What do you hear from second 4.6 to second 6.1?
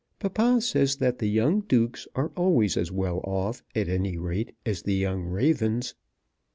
as the young ravens.